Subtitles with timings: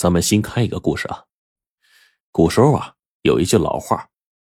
[0.00, 1.24] 咱们新开一个故事啊。
[2.32, 4.08] 古时候啊，有一句老话，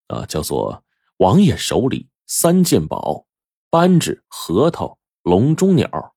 [0.08, 0.84] 啊，叫做
[1.18, 3.28] “王爷手里三件宝：
[3.70, 6.16] 扳指、核桃、笼中鸟”。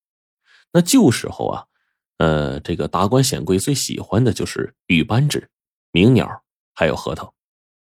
[0.73, 1.65] 那旧时候啊，
[2.17, 5.51] 呃，这个达官显贵最喜欢的就是玉扳指、
[5.91, 6.43] 鸣鸟，
[6.73, 7.35] 还有核桃。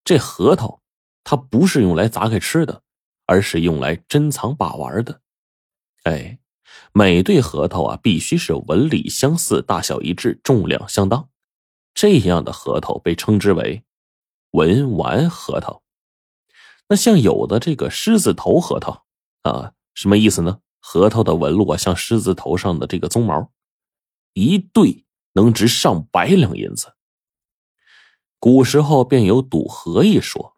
[0.04, 0.82] 这核桃，
[1.24, 2.84] 它不是用来砸开吃的，
[3.26, 5.22] 而是用来珍藏把玩的。
[6.04, 6.40] 哎，
[6.92, 11.30] 每对核桃啊，必须是纹理相似、大小一致、重量相当。
[11.98, 13.84] 这样的核桃被称之为
[14.52, 15.82] 文玩核桃。
[16.90, 19.08] 那像有的这个狮子头核桃
[19.42, 20.60] 啊，什么意思呢？
[20.80, 23.52] 核桃的纹路啊，像狮子头上的这个鬃毛，
[24.34, 26.94] 一对能值上百两银子。
[28.38, 30.56] 古时候便有赌核一说。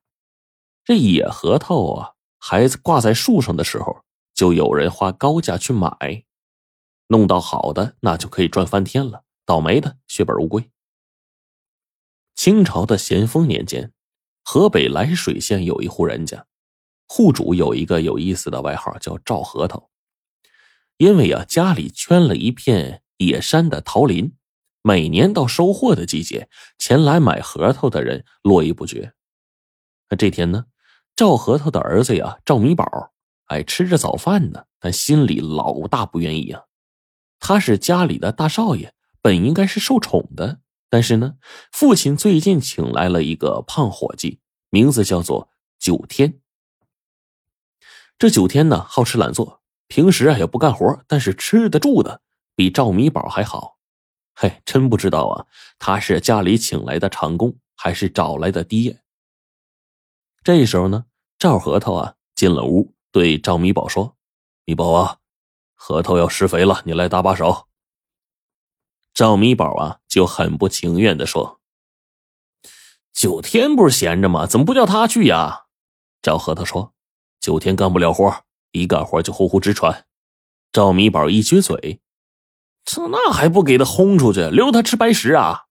[0.83, 6.25] 这野核桃啊，还挂在树上的时候，就有人花高价去买，
[7.07, 10.69] 弄到好的，那就可以赚翻天了；倒霉的，血本无归。
[12.39, 13.91] 清朝的咸丰年间，
[14.45, 16.45] 河北涞水县有一户人家，
[17.05, 19.89] 户主有一个有意思的外号，叫赵核桃。
[20.95, 24.31] 因为啊，家里圈了一片野山的桃林，
[24.81, 26.47] 每年到收获的季节，
[26.77, 29.11] 前来买核桃的人络绎不绝。
[30.09, 30.67] 那这天呢，
[31.17, 33.11] 赵核桃的儿子呀，赵米宝，
[33.47, 36.63] 哎，吃着早饭呢，但心里老大不愿意啊。
[37.37, 40.61] 他是家里的大少爷，本应该是受宠的。
[40.89, 41.35] 但是呢，
[41.71, 46.41] 父亲最近请来了一个胖伙计，名字叫做九天。
[48.17, 52.21] 这九天呢，好吃懒做，平时啊也不干活，但是吃的住的
[52.55, 53.77] 比赵米宝还好。
[54.33, 55.45] 嘿，真不知道啊，
[55.77, 59.01] 他是家里请来的长工，还是找来的爹？
[60.43, 61.05] 这时候呢，
[61.37, 64.17] 赵核桃啊进了屋，对赵米宝说
[64.65, 65.17] ：“米宝啊，
[65.75, 67.67] 核桃要施肥了，你来搭把手。”
[69.13, 71.59] 赵米宝啊，就很不情愿的说
[73.11, 74.45] ：“九天不是闲着吗？
[74.45, 75.65] 怎么不叫他去呀？”
[76.21, 76.93] 赵核桃说
[77.41, 80.05] ：“九天干不了活，一干活就呼呼直喘。”
[80.71, 81.99] 赵米宝一撅嘴
[82.85, 85.65] ：“这那还不给他轰出去，留他吃白食啊？”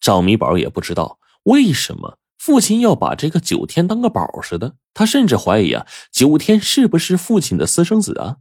[0.00, 8.38] 赵米宝也不知道为什么父亲要把这个九天当个宝似的，他甚至怀疑啊，九天是不是父亲的私生子啊？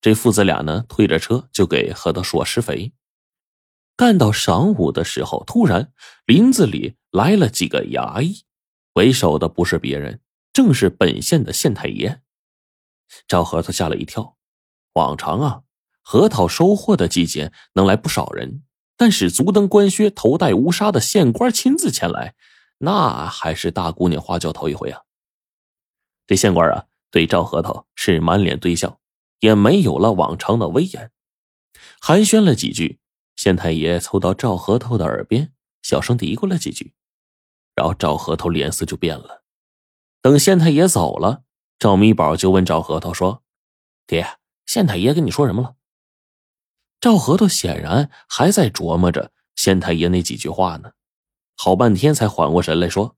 [0.00, 2.92] 这父子俩呢，推着车就给核桃树施肥。
[3.96, 5.92] 干到晌午的时候，突然
[6.24, 8.44] 林子里来了几个衙役，
[8.94, 10.20] 为首的不是别人，
[10.52, 12.22] 正是本县的县太爷。
[13.28, 14.38] 赵核桃吓了一跳。
[14.94, 15.62] 往常啊，
[16.00, 18.64] 核桃收获的季节能来不少人，
[18.96, 22.34] 但是足蹬官靴、头戴乌纱的县官亲自前来，
[22.78, 25.02] 那还是大姑娘花轿头一回啊。
[26.26, 28.99] 这县官啊，对赵核桃是满脸堆笑。
[29.40, 31.10] 也没有了往常的威严，
[32.00, 33.00] 寒暄了几句，
[33.36, 35.52] 县太爷凑到赵核桃的耳边，
[35.82, 36.94] 小声嘀咕了几句，
[37.74, 39.42] 然后赵核桃脸色就变了。
[40.20, 41.44] 等县太爷走了，
[41.78, 43.42] 赵米宝就问赵核桃说
[44.06, 45.76] ：“爹，县太爷跟你说什么了？”
[47.00, 50.92] 赵核桃显然还在琢磨着县太爷那几句话呢，
[51.56, 53.16] 好半天才缓过神来说：“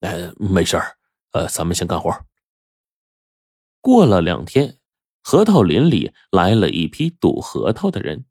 [0.00, 0.98] 呃，没事儿，
[1.30, 2.10] 呃，咱们先干活。”
[3.80, 4.79] 过了两天。
[5.22, 8.24] 核桃林里来了一批赌核桃的人，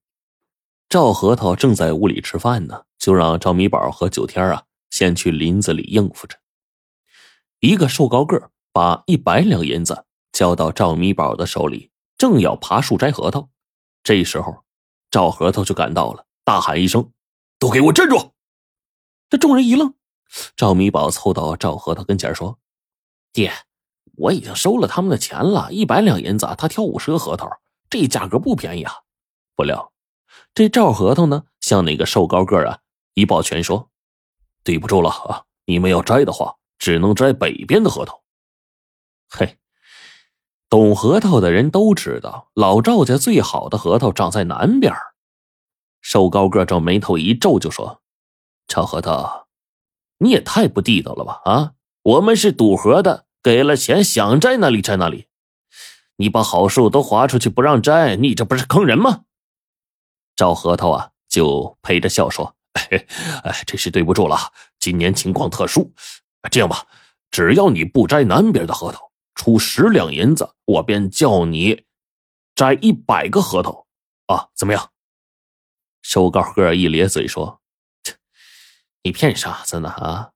[0.90, 6.38] 赵核桃正在屋里吃饭呢，就让赵米宝和九天啊先去林子里应付着。
[7.60, 13.50] 一个瘦高个把一百两银子交到赵米宝的手里，正要爬树摘核桃，
[14.04, 14.64] 这时候
[15.12, 17.12] 赵核桃就赶到了，大喊一声
[17.60, 18.34] ：“都给我站住！”
[19.30, 19.94] 这众人一愣，
[20.56, 22.58] 赵米宝凑到赵核桃跟前说
[23.32, 23.54] ：“爹。”
[24.20, 27.50] 我已经收了他们的钱了，一百两银子，他挑五十个核桃，
[27.90, 28.94] 这价格不便宜啊！
[29.56, 29.94] 不料，
[30.54, 32.80] 这赵核桃呢，向那个瘦高个啊
[33.14, 33.90] 一抱拳说
[34.66, 38.22] ：“对不住了啊，你们要摘的话，只能摘北边的核桃。”
[39.32, 39.58] 嘿，
[40.70, 44.94] 懂核桃的人都知道，老赵家最好的核桃长在南边。
[46.02, 48.02] 瘦高个皱眉头一皱，就说
[48.68, 49.48] ：“赵核桃，
[50.18, 51.42] 你也太不地道了吧！
[51.46, 51.74] 啊，
[52.04, 55.28] 我们是赌核的。”给了钱，想摘哪里摘哪里。
[56.18, 59.24] 你把好树都划出去不让摘，你这不是坑人吗？
[60.36, 62.56] 赵核桃啊，就陪着笑说
[63.44, 65.94] ：“哎，真是对不住了，今年情况特殊。
[66.52, 66.86] 这样吧，
[67.32, 71.86] 只要你不摘南边的核桃，出十两银子，我便叫你
[72.56, 73.88] 摘一百个核桃。
[74.28, 74.92] 啊，怎么样？”
[76.02, 77.62] 瘦高个一咧嘴说
[79.04, 80.32] ：“你骗傻子呢啊！”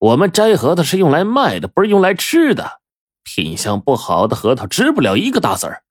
[0.00, 2.80] 我们摘核桃是用来卖的，不是用来吃的。
[3.22, 5.84] 品相不好的核桃值不了一个大子儿。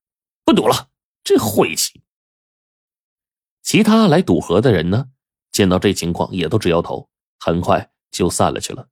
[0.44, 0.88] 不赌了，
[1.24, 2.02] 这晦气。
[3.62, 5.10] 其他来赌河的人呢，
[5.52, 7.08] 见到这情况也都直摇头，
[7.40, 8.88] 很快就散了去了。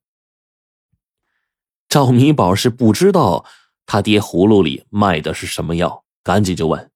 [1.88, 3.44] 赵米宝是不知道
[3.86, 6.92] 他爹葫芦里卖的是什么药，赶紧就问：“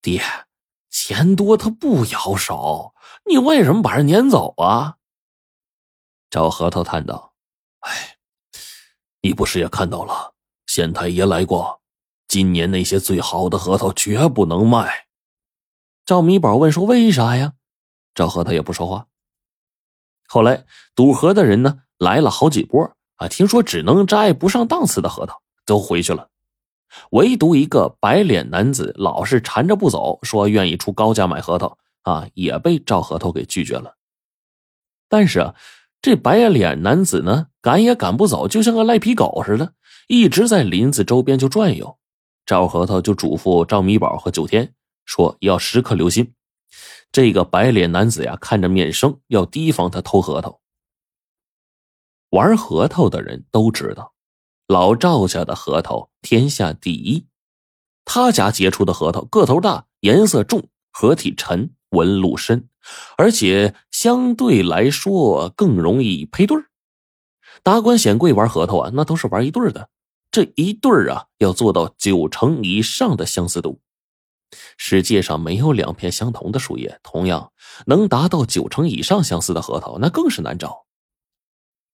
[0.00, 0.22] 爹，
[0.88, 2.94] 钱多他不咬手，
[3.28, 4.95] 你为什么把人撵走啊？”
[6.36, 7.32] 赵核桃叹道
[7.80, 8.18] ：“哎，
[9.22, 10.34] 你不是也看到了，
[10.66, 11.80] 县太爷来过，
[12.28, 15.06] 今年那些最好的核桃绝不能卖。”
[16.04, 17.54] 赵米宝问说：“为啥呀？”
[18.14, 19.06] 赵核桃也不说话。
[20.28, 22.94] 后来赌河的人呢来了好几波。
[23.14, 23.28] 啊！
[23.28, 26.28] 听说只能摘不上档次的核桃，都回去了。
[27.12, 33.96] 唯独一个白脸男子老是缠着不走，说愿意出高价买核桃啊，也被赵核桃给拒绝了。
[35.08, 35.54] 但是啊，
[36.06, 39.72] 这白脸男子呢，赶也赶不走，就像个赖皮狗似的，
[40.06, 41.98] 一直在林子周边就转悠。
[42.46, 44.72] 赵核桃就嘱咐赵米宝和九天
[45.04, 46.32] 说，要时刻留心
[47.10, 50.60] 这个白脸男子呀，看着面生，要提防他偷核桃。
[52.30, 54.14] 玩核桃的人都知道，
[54.68, 57.26] 老赵家的核桃天下第一。
[58.04, 62.68] 他家结出的核桃个头大、颜色重、核体沉、纹路深，
[63.16, 66.56] 而且相对来说更容易配对
[67.62, 69.88] 达官显贵玩核桃啊，那都是玩一对的。
[70.30, 73.80] 这一对啊，要做到九成以上的相似度。
[74.76, 77.52] 世界上没有两片相同的树叶，同样
[77.86, 80.86] 能达到九成以上相似的核桃，那更是难找。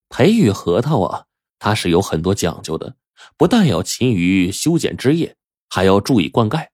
[0.09, 1.25] 培育核桃啊，
[1.59, 2.97] 它是有很多讲究的，
[3.39, 5.37] 不但要勤于修剪枝叶，
[5.69, 6.69] 还要注意灌溉。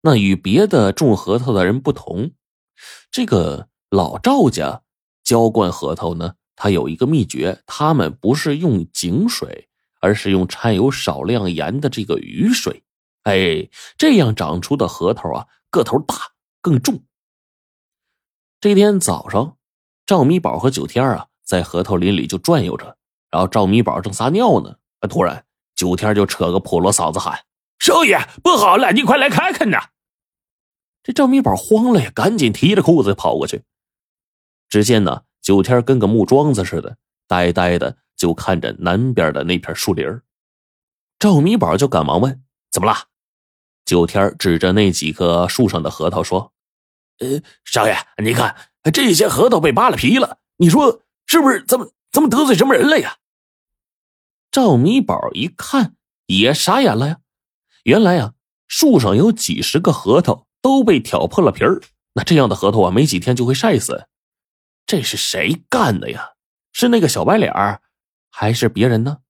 [0.00, 2.30] 那与别的种核桃的人不同，
[3.10, 4.82] 这个老赵家
[5.24, 9.68] 浇灌核桃呢，他有一个秘诀，他们不是用井水，
[10.00, 12.82] 而是用掺有少量盐的这个雨水。
[13.24, 16.14] 哎，这样长出的核桃啊，个头大，
[16.60, 17.02] 更重。
[18.60, 19.56] 这天早上，
[20.06, 21.26] 赵米宝和九天啊。
[21.48, 22.98] 在核桃林里就转悠着，
[23.30, 24.74] 然后赵米宝正撒尿呢，
[25.08, 27.42] 突然九天就扯个破锣嗓子喊
[27.80, 29.78] ：“少爷，不好了，你快来看看呐！”
[31.08, 33.62] 这赵米宝慌了呀，赶紧提着裤子跑过去。
[34.68, 40.06] 只见呢，九天跟个木桩子似的，呆呆的就看着南边的那片树林
[41.18, 43.06] 赵米宝就赶忙问：“怎么了？”
[43.86, 46.52] 九天指着那几棵树上的核桃说
[47.20, 48.54] ：“呃，少爷，你看
[48.92, 53.16] 这些核桃被扒了皮了，你说？”是不是怎么怎么得罪什么人了呀？
[54.50, 55.94] 赵米宝一看
[56.26, 57.20] 也傻眼了呀！
[57.84, 58.34] 原来呀，
[58.66, 61.80] 树上有几十个核桃都被挑破了皮儿。
[62.12, 64.06] 那这样的核桃啊，没几天就会晒死。
[64.84, 66.32] 这是谁干的呀？
[66.74, 67.80] 是那个小白脸儿，
[68.28, 69.20] 还是别人呢？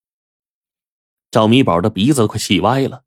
[1.31, 3.05] 赵米宝的鼻子快气歪了。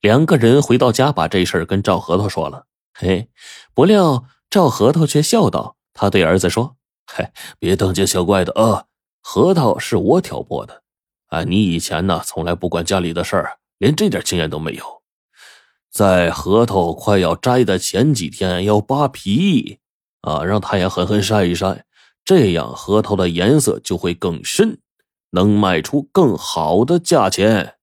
[0.00, 2.66] 两个人回到家，把这事跟赵核桃说了。
[2.94, 3.28] 嘿，
[3.74, 6.78] 不料赵核桃却笑道：“他对儿子说。
[7.12, 8.86] ”嘿，别当见小怪的啊！
[9.20, 10.82] 核桃是我挑拨的，
[11.26, 14.97] 啊，你以前呢从来不管家里的事儿，连这点经验都没有。
[15.98, 19.78] 在核桃快要摘的前几天要扒皮，
[20.20, 21.84] 啊，让太阳狠狠晒一晒，
[22.24, 24.78] 这样核桃的颜色就会更深，
[25.32, 27.77] 能卖出更好的价钱。